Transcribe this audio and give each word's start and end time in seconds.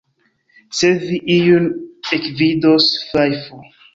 Se 0.77 0.89
vi 1.03 1.19
iun 1.35 1.69
ekvidos, 2.19 2.91
fajfu! 3.13 3.63